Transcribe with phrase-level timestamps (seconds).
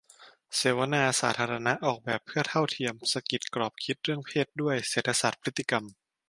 [0.55, 5.85] เสวนาสาธารณะ "ออกแบบเพื่อเท่าเทียม 'สะกิด' กรอบคิดเรื่องเพศด้วยเศรษฐศาสตร์พฤติกรรม"